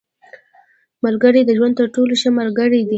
[1.05, 2.89] •ملګری د ژوند تر ټولو ښه ملګری دی.